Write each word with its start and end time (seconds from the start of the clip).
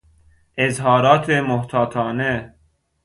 اظهارات 0.57 1.29
محتاطانه 1.29 2.55